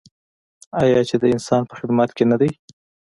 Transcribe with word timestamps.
آیا 0.81 1.01
چې 1.09 1.15
د 1.21 1.23
انسان 1.33 1.61
په 1.69 1.73
خدمت 1.79 2.09
کې 2.17 2.23
نه 2.31 2.37
دی؟ 2.41 2.49